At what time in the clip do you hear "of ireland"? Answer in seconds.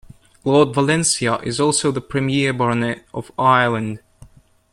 3.13-3.99